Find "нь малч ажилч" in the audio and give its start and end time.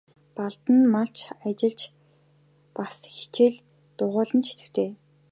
0.81-1.81